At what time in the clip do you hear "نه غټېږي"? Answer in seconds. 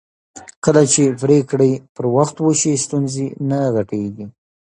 3.49-4.25